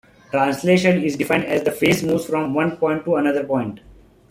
[0.31, 3.81] Translation is defined as the face moves from one point to another point.